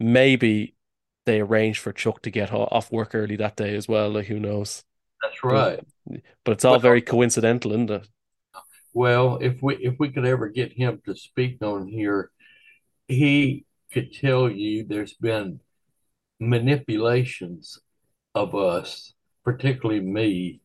maybe 0.00 0.76
they 1.26 1.40
arrange 1.40 1.78
for 1.80 1.92
Chuck 1.92 2.22
to 2.22 2.30
get 2.30 2.52
off 2.52 2.92
work 2.92 3.14
early 3.14 3.36
that 3.36 3.56
day 3.56 3.76
as 3.76 3.88
well, 3.88 4.10
like 4.10 4.26
who 4.26 4.40
knows. 4.40 4.84
that's 5.22 5.42
But 5.48 5.66
right 5.66 5.80
but 6.44 6.52
it's 6.52 6.64
all 6.64 6.78
well 6.78 6.80
very 6.80 7.02
coincidental, 7.02 7.72
isn't 7.72 7.90
it? 7.90 8.08
well 8.92 9.38
if 9.40 9.62
we 9.62 9.76
if 9.76 9.94
we 9.98 10.10
could 10.10 10.24
ever 10.26 10.48
get 10.48 10.72
him 10.72 11.00
to 11.04 11.14
speak 11.14 11.62
on 11.62 11.86
here 11.86 12.30
he 13.08 13.64
could 13.92 14.12
tell 14.12 14.50
you 14.50 14.84
there's 14.84 15.14
been 15.14 15.60
manipulations 16.40 17.78
of 18.34 18.54
us, 18.54 19.14
particularly 19.44 20.00
me, 20.00 20.60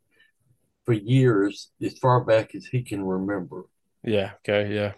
for 0.86 0.94
years, 0.94 1.72
as 1.82 1.98
far 2.00 2.24
back 2.24 2.56
as 2.56 2.66
he 2.66 2.84
can 2.84 3.04
remember. 3.04 3.64
Yeah, 4.04 4.34
okay, 4.40 4.74
yeah. 4.74 4.94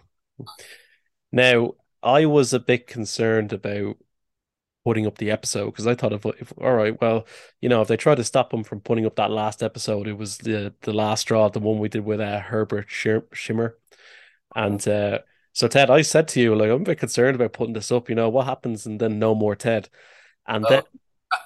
Now, 1.32 1.74
I 2.02 2.26
was 2.26 2.52
a 2.52 2.60
bit 2.60 2.86
concerned 2.86 3.52
about 3.52 3.96
putting 4.86 5.04
up 5.04 5.18
the 5.18 5.32
episode 5.32 5.66
because 5.66 5.88
I 5.88 5.96
thought 5.96 6.12
if, 6.12 6.24
if 6.24 6.52
all 6.58 6.72
right, 6.72 6.98
well, 7.00 7.26
you 7.60 7.68
know, 7.68 7.82
if 7.82 7.88
they 7.88 7.96
try 7.96 8.14
to 8.14 8.22
stop 8.22 8.54
him 8.54 8.62
from 8.62 8.80
putting 8.80 9.04
up 9.04 9.16
that 9.16 9.32
last 9.32 9.60
episode, 9.60 10.06
it 10.06 10.16
was 10.16 10.38
the 10.38 10.72
the 10.82 10.92
last 10.92 11.22
straw, 11.22 11.48
the 11.48 11.58
one 11.58 11.80
we 11.80 11.88
did 11.88 12.04
with 12.04 12.20
uh, 12.20 12.38
Herbert 12.38 12.86
Schirmer, 12.88 13.76
and 14.54 14.86
uh, 14.86 15.18
so 15.52 15.66
Ted, 15.66 15.90
I 15.90 16.02
said 16.02 16.28
to 16.28 16.40
you, 16.40 16.54
like, 16.54 16.70
I'm 16.70 16.82
a 16.82 16.84
bit 16.84 17.00
concerned 17.00 17.34
about 17.34 17.52
putting 17.52 17.74
this 17.74 17.90
up. 17.90 18.08
You 18.08 18.14
know, 18.14 18.28
what 18.28 18.46
happens 18.46 18.86
and 18.86 19.00
then 19.00 19.18
no 19.18 19.34
more 19.34 19.56
Ted, 19.56 19.88
and 20.46 20.64
then 20.68 20.84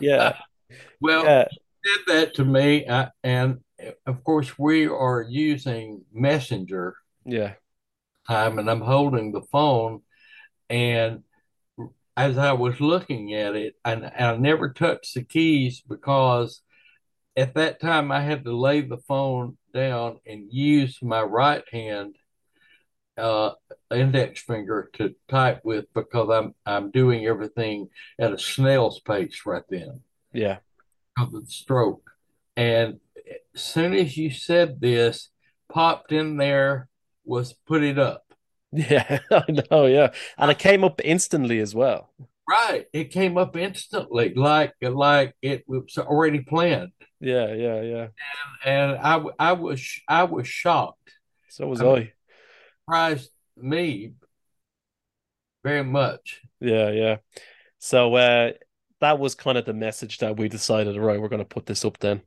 yeah, 0.02 0.36
well, 1.00 1.24
yeah, 1.24 1.44
did 1.82 2.00
that 2.08 2.34
to 2.34 2.44
me, 2.44 2.84
uh, 2.84 3.06
and 3.24 3.60
of 4.04 4.22
course, 4.22 4.58
we 4.58 4.86
are 4.86 5.22
using 5.22 6.04
Messenger. 6.12 6.94
Yeah, 7.24 7.54
time, 8.30 8.58
and 8.58 8.70
I'm 8.70 8.80
holding 8.80 9.32
the 9.32 9.42
phone, 9.42 10.02
and 10.68 11.22
as 12.16 12.38
I 12.38 12.52
was 12.52 12.80
looking 12.80 13.34
at 13.34 13.56
it, 13.56 13.74
and, 13.84 14.04
and 14.04 14.26
I 14.26 14.36
never 14.36 14.72
touched 14.72 15.14
the 15.14 15.24
keys 15.24 15.82
because 15.86 16.62
at 17.36 17.54
that 17.54 17.80
time 17.80 18.12
I 18.12 18.20
had 18.20 18.44
to 18.44 18.56
lay 18.56 18.82
the 18.82 18.98
phone 18.98 19.56
down 19.72 20.18
and 20.26 20.52
use 20.52 20.98
my 21.02 21.22
right 21.22 21.64
hand 21.72 22.16
uh, 23.16 23.52
index 23.90 24.42
finger 24.42 24.90
to 24.94 25.14
type 25.28 25.60
with 25.64 25.86
because 25.94 26.28
I'm 26.30 26.54
I'm 26.64 26.90
doing 26.90 27.26
everything 27.26 27.88
at 28.18 28.32
a 28.32 28.38
snail's 28.38 29.00
pace 29.00 29.42
right 29.44 29.62
then 29.68 30.00
yeah, 30.32 30.58
because 31.14 31.34
of 31.34 31.44
the 31.44 31.50
stroke. 31.50 32.10
And 32.56 33.00
as 33.54 33.62
soon 33.62 33.94
as 33.94 34.16
you 34.16 34.30
said 34.30 34.80
this, 34.80 35.30
popped 35.68 36.12
in 36.12 36.36
there 36.36 36.89
was 37.24 37.52
put 37.66 37.82
it 37.82 37.98
up. 37.98 38.24
yeah. 38.72 39.18
I 39.30 39.44
know, 39.70 39.86
yeah, 39.86 40.12
and 40.38 40.50
it 40.50 40.58
came 40.58 40.84
up 40.84 41.00
instantly 41.04 41.58
as 41.60 41.74
well. 41.74 42.10
Right, 42.48 42.86
it 42.92 43.12
came 43.12 43.38
up 43.38 43.56
instantly, 43.56 44.34
like 44.34 44.74
like 44.82 45.34
it 45.40 45.62
was 45.68 45.96
already 45.98 46.40
planned, 46.40 46.90
Yeah, 47.20 47.52
yeah, 47.54 47.80
yeah. 47.82 48.08
and 48.64 48.92
I 48.92 49.22
I 49.38 49.52
was 49.52 50.00
I 50.08 50.24
was 50.24 50.48
shocked. 50.48 51.12
So 51.48 51.66
was 51.66 51.80
I 51.80 51.84
mean, 51.84 52.08
I. 52.08 52.12
surprised 52.86 53.30
me 53.56 54.14
very 55.64 55.84
much. 55.84 56.40
Yeah, 56.60 56.90
yeah. 56.90 57.16
So 57.78 58.14
uh 58.16 58.52
that 59.00 59.18
was 59.18 59.34
kind 59.34 59.58
of 59.58 59.66
the 59.66 59.74
message 59.74 60.18
that 60.18 60.36
we 60.38 60.48
decided, 60.48 60.96
right, 60.96 61.20
we're 61.20 61.28
going 61.28 61.40
to 61.40 61.44
put 61.46 61.66
this 61.66 61.84
up 61.84 61.98
then. 61.98 62.22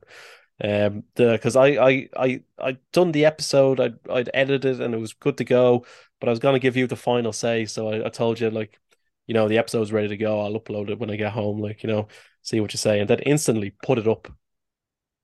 Um 0.62 1.04
the 1.16 1.32
because 1.32 1.56
I 1.56 1.66
I 1.68 2.08
I 2.16 2.42
I 2.58 2.72
done 2.92 3.12
the 3.12 3.24
episode, 3.26 3.80
I'd 3.80 3.98
I'd 4.08 4.30
edited 4.34 4.80
and 4.80 4.94
it 4.94 4.98
was 4.98 5.12
good 5.12 5.38
to 5.38 5.44
go, 5.44 5.84
but 6.20 6.28
I 6.28 6.32
was 6.32 6.38
going 6.38 6.54
to 6.54 6.60
give 6.60 6.76
you 6.76 6.86
the 6.86 6.96
final 6.96 7.32
say, 7.32 7.64
so 7.66 7.88
I, 7.88 8.06
I 8.06 8.08
told 8.10 8.38
you 8.40 8.50
like, 8.50 8.80
you 9.26 9.34
know, 9.34 9.48
the 9.48 9.58
episode's 9.58 9.92
ready 9.92 10.08
to 10.08 10.16
go. 10.16 10.40
I'll 10.40 10.60
upload 10.60 10.90
it 10.90 10.98
when 11.00 11.10
I 11.10 11.16
get 11.16 11.32
home, 11.32 11.58
like, 11.60 11.82
you 11.82 11.88
know, 11.88 12.08
see 12.42 12.60
what 12.60 12.72
you 12.72 12.78
say, 12.78 13.00
and 13.00 13.10
then 13.10 13.18
instantly 13.20 13.70
put 13.82 13.98
it 13.98 14.06
up. 14.08 14.28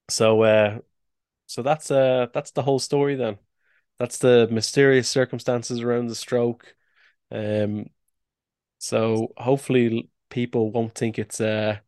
So 0.09 0.43
uh 0.43 0.79
so 1.47 1.63
that's 1.63 1.91
uh 1.91 2.29
that's 2.35 2.53
the 2.53 2.63
whole 2.63 2.79
story 2.81 3.17
then. 3.17 3.39
That's 3.99 4.19
the 4.19 4.49
mysterious 4.51 5.09
circumstances 5.11 5.81
around 5.83 6.09
the 6.09 6.17
stroke. 6.17 6.75
Um 7.33 7.91
so 8.79 9.33
hopefully 9.39 10.11
people 10.31 10.73
won't 10.73 10.95
think 10.95 11.19
it's 11.19 11.41
uh 11.41 11.79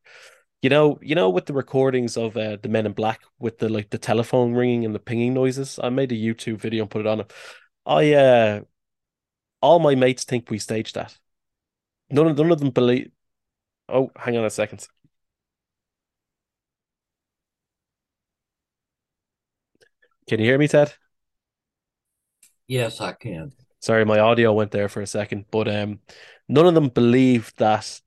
you 0.63 0.71
know 0.71 0.99
you 1.03 1.15
know 1.15 1.29
with 1.29 1.47
the 1.47 1.53
recordings 1.53 2.17
of 2.17 2.37
uh, 2.37 2.57
the 2.63 2.69
Men 2.69 2.87
in 2.87 2.93
Black 2.93 3.21
with 3.39 3.59
the 3.59 3.69
like 3.69 3.91
the 3.91 3.99
telephone 3.99 4.55
ringing 4.55 4.85
and 4.85 4.95
the 4.95 5.01
pinging 5.01 5.35
noises. 5.35 5.79
I 5.83 5.91
made 5.91 6.13
a 6.13 6.15
YouTube 6.15 6.59
video 6.59 6.85
and 6.85 6.91
put 6.91 7.03
it 7.03 7.07
on 7.07 7.21
it. 7.21 7.33
I 7.85 8.15
uh 8.15 8.61
all 9.61 9.79
my 9.81 9.95
mates 9.95 10.25
think 10.25 10.51
we 10.51 10.59
staged 10.59 10.95
that. 10.95 11.19
None 12.11 12.29
of 12.29 12.39
none 12.39 12.53
of 12.53 12.61
them 12.61 12.71
believe. 12.71 13.11
Oh, 13.89 14.11
hang 14.17 14.37
on 14.37 14.45
a 14.45 14.51
second. 14.51 14.87
Can 20.29 20.39
you 20.41 20.47
hear 20.47 20.59
me, 20.59 20.69
Ted? 20.69 20.95
Yes, 22.67 23.01
I 23.01 23.13
can. 23.13 23.53
Sorry, 23.81 24.05
my 24.05 24.21
audio 24.21 24.53
went 24.53 24.71
there 24.71 24.89
for 24.89 25.03
a 25.03 25.07
second, 25.07 25.47
but 25.51 25.69
um, 25.69 26.01
none 26.49 26.67
of 26.67 26.75
them 26.75 26.89
believe 26.89 27.53
that 27.57 28.01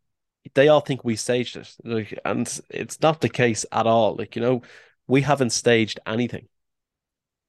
they 0.53 0.67
all 0.67 0.81
think 0.81 1.03
we 1.03 1.15
staged 1.15 1.57
it, 1.57 1.75
like, 1.83 2.17
and 2.23 2.59
it's 2.69 3.01
not 3.01 3.21
the 3.21 3.29
case 3.29 3.65
at 3.71 3.87
all. 3.87 4.15
Like, 4.15 4.35
you 4.35 4.41
know, 4.41 4.61
we 5.07 5.21
haven't 5.21 5.51
staged 5.51 5.99
anything. 6.05 6.47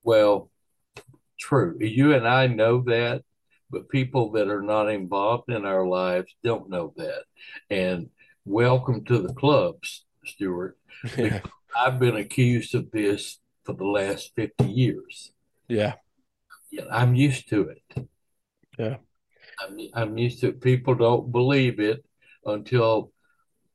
Well, 0.02 0.50
true. 1.38 1.76
You 1.80 2.14
and 2.14 2.26
I 2.26 2.46
know 2.46 2.82
that, 2.82 3.22
but 3.70 3.88
people 3.88 4.32
that 4.32 4.48
are 4.48 4.62
not 4.62 4.88
involved 4.88 5.50
in 5.50 5.66
our 5.66 5.86
lives 5.86 6.34
don't 6.44 6.70
know 6.70 6.92
that. 6.96 7.24
And 7.70 8.08
welcome 8.44 9.04
to 9.06 9.18
the 9.18 9.34
clubs, 9.34 10.04
Stuart, 10.24 10.78
Yeah, 11.16 11.40
I've 11.76 11.98
been 11.98 12.16
accused 12.16 12.74
of 12.74 12.90
this 12.90 13.38
for 13.64 13.74
the 13.74 13.84
last 13.84 14.32
50 14.36 14.64
years. 14.64 15.32
yeah, 15.68 15.94
Yeah, 16.70 16.84
I'm 16.90 17.14
used 17.14 17.48
to 17.50 17.70
it. 17.70 18.08
yeah, 18.78 18.96
I'm, 19.60 19.78
I'm 19.94 20.18
used 20.18 20.40
to 20.40 20.48
it. 20.48 20.60
People 20.60 20.94
don't 20.94 21.32
believe 21.32 21.80
it 21.80 22.04
until 22.46 23.12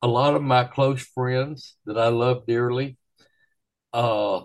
a 0.01 0.07
lot 0.07 0.35
of 0.35 0.41
my 0.41 0.63
close 0.63 1.03
friends 1.03 1.75
that 1.85 1.97
I 1.97 2.07
love 2.07 2.45
dearly 2.47 2.97
uh, 3.93 4.41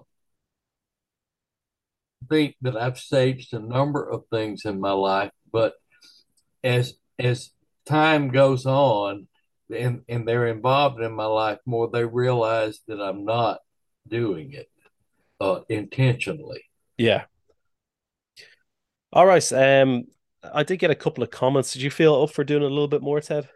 think 2.29 2.57
that 2.63 2.77
I've 2.77 2.99
staged 2.99 3.55
a 3.55 3.59
number 3.59 4.09
of 4.09 4.25
things 4.31 4.65
in 4.65 4.81
my 4.81 4.93
life, 4.93 5.31
but 5.53 5.75
as 6.65 6.95
as 7.19 7.51
time 7.87 8.29
goes 8.29 8.67
on 8.67 9.29
and 9.75 10.03
and 10.09 10.27
they're 10.27 10.49
involved 10.49 11.01
in 11.01 11.13
my 11.13 11.27
life 11.27 11.59
more, 11.67 11.89
they 11.91 12.05
realize 12.05 12.81
that 12.89 13.01
I'm 13.01 13.25
not 13.25 13.61
doing 14.09 14.53
it 14.53 14.69
uh, 15.41 15.61
intentionally. 15.69 16.63
yeah. 16.99 17.25
All 19.13 19.27
right. 19.27 19.53
Um, 19.53 20.05
I 20.43 20.63
did 20.63 20.79
get 20.79 20.91
a 20.91 20.95
couple 20.95 21.23
of 21.23 21.31
comments. 21.31 21.73
Did 21.73 21.83
you 21.83 21.91
feel 21.91 22.23
up 22.23 22.31
for 22.31 22.45
doing 22.45 22.63
a 22.63 22.67
little 22.67 22.89
bit 22.89 23.03
more, 23.03 23.21
Ted? 23.21 23.49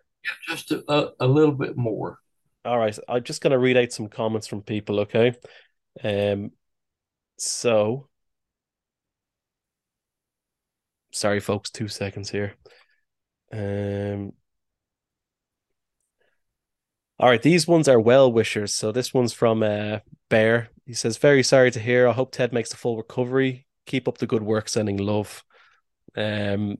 Just 0.46 0.70
a, 0.70 1.12
a, 1.18 1.26
little 1.26 1.54
bit 1.54 1.76
more. 1.76 2.18
All 2.64 2.78
right. 2.78 2.96
I'm 3.08 3.22
just 3.24 3.40
gonna 3.40 3.58
read 3.58 3.76
out 3.76 3.92
some 3.92 4.08
comments 4.08 4.46
from 4.46 4.62
people, 4.62 5.00
okay? 5.00 5.34
Um, 6.02 6.52
so 7.38 8.08
sorry, 11.12 11.40
folks, 11.40 11.70
two 11.70 11.88
seconds 11.88 12.30
here. 12.30 12.54
Um, 13.52 14.32
all 17.18 17.28
right, 17.28 17.42
these 17.42 17.66
ones 17.66 17.88
are 17.88 18.00
well 18.00 18.32
wishers. 18.32 18.72
So 18.72 18.92
this 18.92 19.12
one's 19.12 19.32
from 19.32 19.62
uh 19.62 19.98
Bear. 20.28 20.70
He 20.86 20.94
says, 20.94 21.18
Very 21.18 21.42
sorry 21.42 21.70
to 21.72 21.80
hear. 21.80 22.08
I 22.08 22.12
hope 22.12 22.32
Ted 22.32 22.52
makes 22.52 22.70
the 22.70 22.76
full 22.76 22.96
recovery. 22.96 23.66
Keep 23.86 24.08
up 24.08 24.18
the 24.18 24.26
good 24.26 24.42
work, 24.42 24.68
sending 24.68 24.96
love. 24.96 25.44
Um, 26.16 26.78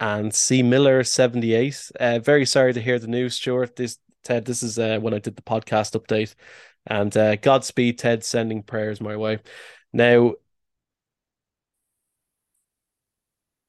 and 0.00 0.34
C 0.34 0.62
Miller 0.62 1.04
78. 1.04 1.90
Uh, 1.98 2.18
very 2.18 2.46
sorry 2.46 2.72
to 2.72 2.80
hear 2.80 2.98
the 2.98 3.06
news, 3.06 3.34
Stuart. 3.34 3.76
This 3.76 3.98
Ted, 4.24 4.44
this 4.44 4.62
is 4.62 4.78
uh, 4.78 4.98
when 5.00 5.14
I 5.14 5.18
did 5.18 5.36
the 5.36 5.42
podcast 5.42 5.98
update. 6.00 6.34
And 6.86 7.16
uh, 7.16 7.36
Godspeed, 7.36 7.98
Ted, 7.98 8.24
sending 8.24 8.62
prayers 8.62 9.00
my 9.00 9.16
way. 9.16 9.38
Now, 9.92 10.34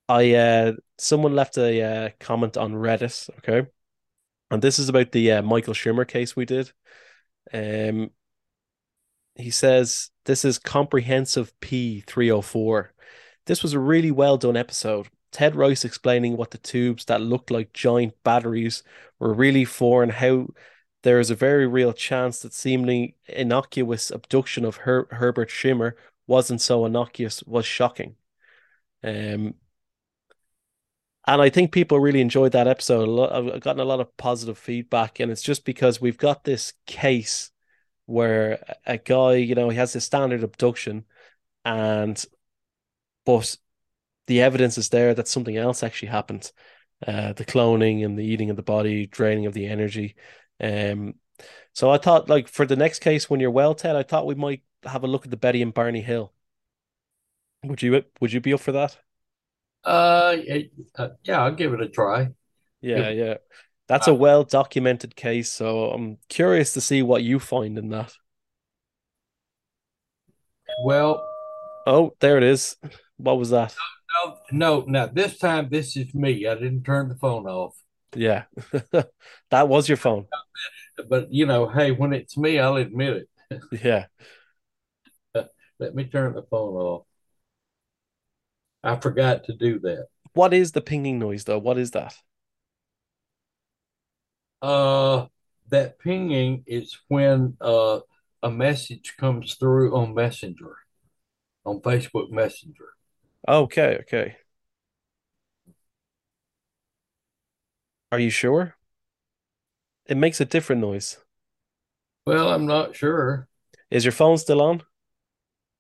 I 0.08 0.34
uh, 0.36 0.74
someone 0.98 1.36
left 1.36 1.58
a 1.58 1.82
uh, 1.82 2.10
comment 2.20 2.58
on 2.58 2.74
Reddit, 2.74 3.30
okay, 3.40 3.68
and 4.52 4.62
this 4.62 4.80
is 4.80 4.90
about 4.90 5.12
the 5.12 5.34
uh, 5.34 5.42
Michael 5.42 5.74
Schumer 5.74 6.08
case 6.08 6.36
we 6.36 6.46
did. 6.46 6.72
Um, 7.54 8.12
he 9.36 9.52
says 9.52 10.12
this 10.26 10.46
is 10.46 10.60
comprehensive 10.60 11.58
P 11.60 12.02
three 12.02 12.30
hundred 12.30 12.44
four. 12.44 12.94
This 13.46 13.64
was 13.64 13.74
a 13.74 13.80
really 13.80 14.12
well 14.12 14.38
done 14.38 14.58
episode. 14.58 15.08
Ted 15.36 15.54
Rice 15.54 15.84
explaining 15.84 16.38
what 16.38 16.52
the 16.52 16.58
tubes 16.58 17.04
that 17.06 17.20
looked 17.20 17.52
like 17.52 17.74
giant 17.74 18.14
batteries 18.24 18.84
were 19.20 19.34
really 19.34 19.66
for 19.66 20.02
and 20.02 20.14
how 20.14 20.48
there 21.04 21.20
is 21.20 21.30
a 21.30 21.36
very 21.36 21.68
real 21.68 21.92
chance 21.92 22.40
that 22.40 22.54
seemingly 22.54 23.18
innocuous 23.28 24.12
abduction 24.12 24.64
of 24.64 24.78
Her- 24.78 25.10
Herbert 25.12 25.50
Schirmer 25.50 25.98
wasn't 26.26 26.62
so 26.62 26.86
innocuous 26.86 27.44
was 27.44 27.66
shocking. 27.66 28.16
Um, 29.04 29.56
and 31.28 31.42
I 31.42 31.50
think 31.50 31.74
people 31.74 32.00
really 32.00 32.22
enjoyed 32.22 32.54
that 32.54 32.70
episode. 32.70 33.30
I've 33.30 33.60
gotten 33.60 33.82
a 33.82 33.86
lot 33.86 34.00
of 34.00 34.16
positive 34.16 34.58
feedback, 34.58 35.20
and 35.20 35.30
it's 35.30 35.42
just 35.42 35.66
because 35.66 36.00
we've 36.00 36.18
got 36.18 36.46
this 36.46 36.72
case 36.86 37.52
where 38.06 38.64
a 38.86 38.98
guy, 38.98 39.34
you 39.34 39.54
know, 39.54 39.68
he 39.68 39.76
has 39.76 39.92
this 39.92 40.06
standard 40.06 40.44
abduction, 40.44 41.04
and 41.66 42.24
but 43.26 43.58
the 44.28 44.42
evidence 44.42 44.78
is 44.78 44.90
there 44.90 45.14
that 45.14 45.28
something 45.28 45.58
else 45.58 45.84
actually 45.84 46.10
happened. 46.10 46.52
Uh, 47.06 47.34
the 47.34 47.46
cloning 47.46 48.06
and 48.06 48.18
the 48.18 48.24
eating 48.24 48.50
of 48.50 48.56
the 48.56 48.64
body, 48.64 49.06
draining 49.06 49.46
of 49.46 49.54
the 49.54 49.68
energy. 49.68 50.16
Um, 50.62 51.16
so 51.74 51.92
I 51.92 51.98
thought, 51.98 52.30
like 52.30 52.48
for 52.48 52.66
the 52.66 52.78
next 52.78 53.00
case, 53.00 53.30
when 53.30 53.40
you're 53.40 53.52
well, 53.52 53.76
Ted, 53.76 53.96
I 53.96 54.04
thought 54.04 54.26
we 54.26 54.36
might 54.36 54.64
have 54.84 55.04
a 55.04 55.08
look 55.08 55.26
at 55.26 55.32
the 55.32 55.38
Betty 55.38 55.62
and 55.62 55.74
Barney 55.74 56.02
Hill. 56.02 56.34
Would 57.64 57.82
you 57.82 58.04
would 58.22 58.32
you 58.32 58.40
be 58.40 58.54
up 58.54 58.62
for 58.62 58.72
that? 58.72 58.98
Uh, 59.84 60.38
uh, 60.96 61.10
yeah, 61.24 61.44
I'll 61.44 61.54
give 61.54 61.74
it 61.74 61.82
a 61.82 61.90
try. 61.90 62.30
Yeah, 62.82 63.10
yeah. 63.10 63.36
That's 63.88 64.08
a 64.08 64.12
uh, 64.12 64.16
well 64.16 64.44
documented 64.44 65.16
case, 65.16 65.52
so 65.52 65.92
I'm 65.92 66.18
curious 66.30 66.74
to 66.74 66.82
see 66.82 67.04
what 67.04 67.24
you 67.24 67.40
find 67.40 67.78
in 67.78 67.90
that. 67.90 68.14
well, 70.84 71.24
Oh, 71.86 72.16
there 72.20 72.38
it 72.38 72.44
is. 72.44 72.78
What 73.18 73.38
was 73.38 73.52
that? 73.52 73.76
No, 74.24 74.38
no, 74.52 74.86
now 74.88 75.08
this 75.08 75.38
time 75.38 75.70
this 75.70 75.96
is 75.98 76.14
me. 76.14 76.48
I 76.48 76.56
didn't 76.56 76.84
turn 76.84 77.10
the 77.10 77.16
phone 77.16 77.46
off. 77.46 77.76
Yeah. 78.16 78.44
That 79.52 79.68
was 79.68 79.88
your 79.88 79.98
phone. 79.98 80.26
But 81.08 81.32
you 81.32 81.46
know, 81.46 81.68
hey, 81.68 81.92
when 81.92 82.14
it's 82.14 82.38
me, 82.38 82.60
I'll 82.60 82.78
admit 82.78 83.28
it. 83.52 83.62
Yeah. 83.84 84.06
Let 85.80 85.94
me 85.94 86.06
turn 86.06 86.34
the 86.34 86.44
phone 86.44 86.76
off. 86.76 87.06
I 88.84 88.96
forgot 88.98 89.46
to 89.46 89.54
do 89.54 89.80
that. 89.80 90.08
What 90.34 90.54
is 90.54 90.72
the 90.72 90.82
pinging 90.82 91.20
noise 91.20 91.44
though? 91.46 91.60
What 91.60 91.78
is 91.78 91.92
that? 91.92 92.16
Uh, 94.62 95.28
that 95.70 96.00
pinging 96.00 96.64
is 96.68 96.98
when 97.08 97.58
uh 97.62 98.00
a 98.44 98.52
message 98.52 99.16
comes 99.18 99.56
through 99.56 99.96
on 99.96 100.14
Messenger, 100.14 100.76
on 101.66 101.80
Facebook 101.82 102.30
Messenger. 102.30 102.90
Okay, 103.48 103.98
okay. 104.02 104.38
Are 108.12 108.20
you 108.20 108.30
sure? 108.32 108.76
It 110.08 110.18
makes 110.18 110.42
a 110.42 110.46
different 110.46 110.82
noise. 110.82 111.18
Well, 112.26 112.50
I'm 112.50 112.66
not 112.66 112.96
sure. 112.96 113.48
Is 113.90 114.06
your 114.06 114.12
phone 114.12 114.38
still 114.38 114.62
on? 114.62 114.84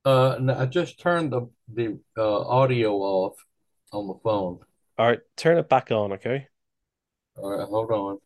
Uh, 0.03 0.37
no, 0.39 0.55
I 0.57 0.65
just 0.67 0.99
turned 0.99 1.31
the 1.31 1.49
the 1.73 1.99
uh, 2.17 2.41
audio 2.47 2.93
off 2.97 3.43
on 3.91 4.07
the 4.07 4.13
phone. 4.23 4.59
All 4.97 5.07
right, 5.07 5.19
turn 5.35 5.57
it 5.57 5.69
back 5.69 5.91
on, 5.91 6.13
okay? 6.13 6.47
All 7.37 7.49
right, 7.57 7.67
hold 7.67 7.91
on. 7.91 8.19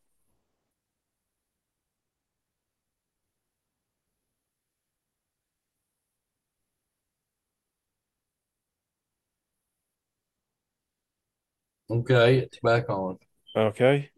Okay, 11.90 12.40
it's 12.40 12.60
back 12.60 12.90
on. 12.90 13.18
Okay. 13.56 14.12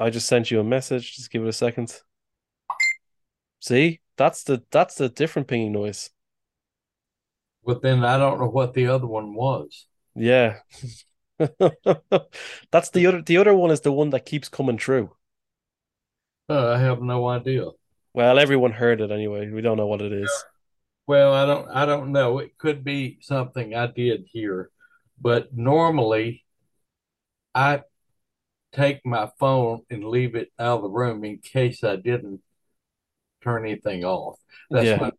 I 0.00 0.10
just 0.10 0.26
sent 0.26 0.50
you 0.50 0.60
a 0.60 0.64
message. 0.64 1.16
Just 1.16 1.30
give 1.30 1.42
it 1.42 1.48
a 1.48 1.52
second. 1.52 1.94
See? 3.60 4.00
That's 4.16 4.42
the 4.42 4.64
that's 4.70 4.96
the 4.96 5.08
different 5.08 5.48
pinging 5.48 5.72
noise. 5.72 6.10
But 7.64 7.82
then 7.82 8.04
I 8.04 8.18
don't 8.18 8.40
know 8.40 8.48
what 8.48 8.74
the 8.74 8.88
other 8.88 9.06
one 9.06 9.34
was. 9.34 9.86
Yeah. 10.14 10.58
That's 11.38 12.90
the 12.90 13.06
other 13.06 13.22
the 13.22 13.36
other 13.36 13.54
one 13.54 13.70
is 13.70 13.82
the 13.82 13.92
one 13.92 14.10
that 14.10 14.26
keeps 14.26 14.48
coming 14.48 14.76
true. 14.76 15.14
Uh, 16.48 16.72
I 16.72 16.78
have 16.78 17.00
no 17.00 17.28
idea. 17.28 17.66
Well, 18.12 18.38
everyone 18.38 18.72
heard 18.72 19.00
it 19.00 19.12
anyway. 19.12 19.48
We 19.50 19.60
don't 19.60 19.76
know 19.76 19.86
what 19.86 20.02
it 20.02 20.12
is. 20.12 20.44
Well, 21.06 21.32
I 21.32 21.46
don't 21.46 21.68
I 21.70 21.86
don't 21.86 22.10
know. 22.10 22.38
It 22.38 22.58
could 22.58 22.82
be 22.82 23.18
something 23.20 23.74
I 23.74 23.86
did 23.86 24.24
here, 24.32 24.70
but 25.20 25.54
normally 25.56 26.44
I 27.58 27.82
take 28.72 29.04
my 29.04 29.30
phone 29.40 29.82
and 29.90 30.04
leave 30.04 30.34
it 30.36 30.52
out 30.58 30.76
of 30.76 30.82
the 30.82 30.88
room 30.90 31.24
in 31.24 31.38
case 31.38 31.82
I 31.82 31.96
didn't 31.96 32.40
turn 33.42 33.64
anything 33.64 34.04
off. 34.04 34.38
That's 34.70 34.86
Yeah. 34.86 34.96
my 34.96 35.12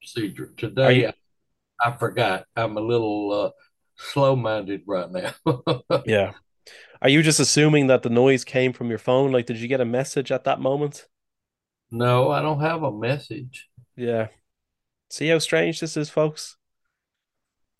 procedure. 0.00 0.44
Are 0.44 0.48
you 0.48 0.54
Today 0.56 1.06
I, 1.08 1.88
I 1.88 1.96
forgot. 1.96 2.44
I'm 2.54 2.76
a 2.76 2.80
little 2.80 3.32
uh, 3.32 3.50
slow-minded 3.96 4.82
right 4.86 5.10
now. 5.10 5.32
yeah. 6.06 6.32
Are 7.02 7.08
you 7.08 7.22
just 7.22 7.40
assuming 7.40 7.88
that 7.88 8.02
the 8.02 8.10
noise 8.10 8.44
came 8.44 8.72
from 8.72 8.88
your 8.90 8.98
phone? 8.98 9.32
Like, 9.32 9.46
did 9.46 9.56
you 9.56 9.66
get 9.68 9.80
a 9.80 9.84
message 9.86 10.30
at 10.30 10.44
that 10.44 10.60
moment? 10.60 11.08
No, 11.90 12.30
I 12.30 12.40
don't 12.42 12.60
have 12.60 12.82
a 12.84 12.92
message. 12.92 13.68
Yeah. 13.96 14.28
See 15.08 15.28
how 15.28 15.38
strange 15.38 15.80
this 15.80 15.96
is, 15.96 16.08
folks? 16.08 16.56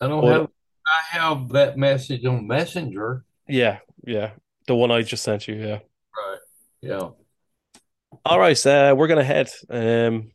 I 0.01 0.07
don't 0.07 0.25
have 0.27 0.49
I 0.85 1.17
have 1.17 1.49
that 1.49 1.77
message 1.77 2.25
on 2.25 2.47
Messenger. 2.47 3.23
yeah, 3.47 3.77
yeah, 4.03 4.31
the 4.67 4.75
one 4.75 4.91
I 4.91 5.01
just 5.01 5.23
sent 5.23 5.47
you. 5.47 5.55
Yeah. 5.55 5.79
Right. 6.17 6.39
Yeah. 6.81 7.09
All 8.25 8.39
right, 8.39 8.65
uh, 8.65 8.93
we're 8.97 9.07
gonna 9.07 9.23
head. 9.23 9.49
Um, 9.69 10.31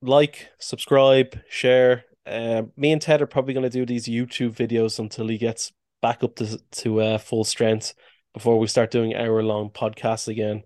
like, 0.00 0.48
subscribe, 0.58 1.38
share. 1.48 2.04
Uh, 2.26 2.62
me 2.76 2.92
and 2.92 3.02
Ted 3.02 3.20
are 3.20 3.26
probably 3.26 3.54
gonna 3.54 3.70
do 3.70 3.84
these 3.84 4.06
YouTube 4.06 4.54
videos 4.54 4.98
until 4.98 5.28
he 5.28 5.38
gets 5.38 5.72
back 6.00 6.22
up 6.22 6.36
to 6.36 6.58
to 6.70 7.00
uh, 7.00 7.18
full 7.18 7.44
strength 7.44 7.94
before 8.32 8.58
we 8.58 8.66
start 8.66 8.90
doing 8.90 9.14
hour 9.14 9.42
long 9.42 9.70
podcasts 9.70 10.28
again. 10.28 10.62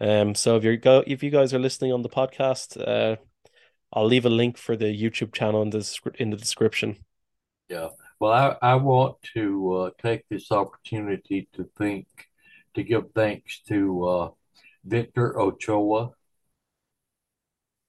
Um, 0.00 0.34
so 0.34 0.56
if 0.56 0.64
you're 0.64 0.76
go 0.76 1.02
if 1.06 1.22
you 1.22 1.30
guys 1.30 1.52
are 1.54 1.58
listening 1.58 1.92
on 1.92 2.02
the 2.02 2.08
podcast, 2.08 2.80
uh, 2.86 3.16
I'll 3.92 4.06
leave 4.06 4.26
a 4.26 4.30
link 4.30 4.58
for 4.58 4.76
the 4.76 4.86
YouTube 4.86 5.32
channel 5.32 5.62
in 5.62 5.70
the 5.70 5.98
in 6.18 6.30
the 6.30 6.36
description. 6.36 6.96
Yeah. 7.68 7.88
Well, 8.18 8.32
I, 8.32 8.72
I 8.72 8.74
want 8.76 9.16
to 9.34 9.74
uh, 9.74 9.90
take 10.02 10.28
this 10.28 10.50
opportunity 10.50 11.48
to 11.54 11.68
think, 11.76 12.06
to 12.74 12.82
give 12.82 13.12
thanks 13.14 13.60
to 13.68 14.08
uh, 14.08 14.30
Victor 14.84 15.38
Ochoa. 15.38 16.12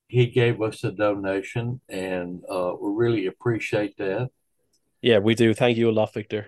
He 0.09 0.27
gave 0.27 0.61
us 0.61 0.83
a 0.83 0.91
donation, 0.91 1.81
and 1.89 2.43
uh, 2.49 2.73
we 2.79 2.91
really 2.93 3.25
appreciate 3.27 3.97
that. 3.97 4.29
Yeah, 5.01 5.19
we 5.19 5.35
do. 5.35 5.53
Thank 5.53 5.77
you 5.77 5.89
a 5.89 5.91
lot, 5.91 6.13
Victor. 6.13 6.47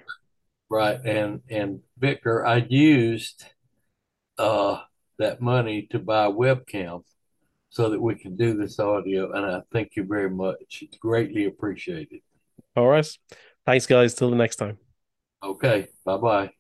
Right. 0.70 1.00
And 1.04 1.42
and 1.50 1.82
Victor, 1.98 2.46
I 2.46 2.58
used 2.70 3.46
uh, 4.38 4.82
that 5.18 5.42
money 5.42 5.88
to 5.92 6.00
buy 6.00 6.26
a 6.26 6.32
webcam 6.32 7.04
so 7.70 7.90
that 7.90 8.02
we 8.02 8.16
can 8.16 8.36
do 8.36 8.56
this 8.56 8.80
audio, 8.80 9.32
and 9.32 9.46
I 9.46 9.62
thank 9.72 9.96
you 9.96 10.04
very 10.04 10.30
much. 10.30 10.80
It's 10.82 10.98
greatly 10.98 11.46
appreciated. 11.46 12.22
All 12.76 12.88
right. 12.88 13.08
Thanks, 13.70 13.86
guys. 13.86 14.16
Till 14.16 14.32
the 14.32 14.36
next 14.36 14.56
time. 14.56 14.80
Okay. 15.44 15.88
Bye 16.06 16.18
bye. 16.18 16.59